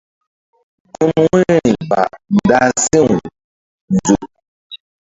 Gun 0.93 1.11
wu̧yri 1.23 1.73
ba 1.89 2.01
ndah 2.35 2.67
si̧w 2.83 3.07
nzuk. 3.93 4.23